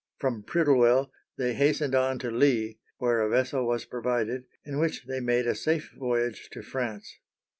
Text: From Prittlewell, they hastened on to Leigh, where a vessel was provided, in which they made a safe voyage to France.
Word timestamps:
From 0.17 0.41
Prittlewell, 0.41 1.11
they 1.37 1.53
hastened 1.53 1.93
on 1.93 2.17
to 2.17 2.31
Leigh, 2.31 2.79
where 2.97 3.21
a 3.21 3.29
vessel 3.29 3.67
was 3.67 3.85
provided, 3.85 4.45
in 4.65 4.79
which 4.79 5.05
they 5.05 5.19
made 5.19 5.45
a 5.45 5.53
safe 5.53 5.91
voyage 5.95 6.49
to 6.53 6.63
France. 6.63 7.19